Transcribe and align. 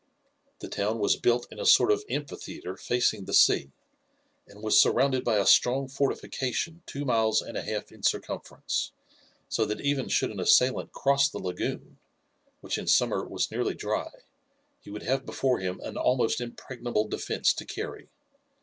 The 0.61 0.67
town 0.67 0.97
was 0.97 1.15
built 1.15 1.45
in 1.51 1.59
a 1.59 1.63
sort 1.67 1.91
of 1.91 2.03
amphitheatre 2.09 2.75
facing 2.75 3.25
the 3.25 3.35
sea, 3.35 3.71
and 4.47 4.63
was 4.63 4.81
surrounded 4.81 5.23
by 5.23 5.37
a 5.37 5.45
strong 5.45 5.87
fortification 5.87 6.81
two 6.87 7.05
miles 7.05 7.39
and 7.39 7.55
a 7.55 7.61
half 7.61 7.91
in 7.91 8.01
circumference, 8.01 8.93
so 9.47 9.63
that 9.65 9.79
even 9.81 10.07
should 10.07 10.31
an 10.31 10.39
assailant 10.39 10.91
cross 10.91 11.29
the 11.29 11.37
lagoon, 11.37 11.99
which 12.61 12.79
in 12.79 12.87
summer 12.87 13.23
was 13.27 13.51
nearly 13.51 13.75
dry, 13.75 14.09
he 14.79 14.89
would 14.89 15.03
have 15.03 15.23
before 15.23 15.59
him 15.59 15.79
an 15.81 15.97
almost 15.97 16.41
impregnable 16.41 17.07
defence 17.07 17.53
to 17.53 17.63
carry. 17.63 18.09